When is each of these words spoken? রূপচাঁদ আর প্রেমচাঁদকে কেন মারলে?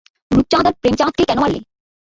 রূপচাঁদ 0.31 0.65
আর 0.69 0.75
প্রেমচাঁদকে 0.81 1.23
কেন 1.29 1.37
মারলে? 1.41 1.59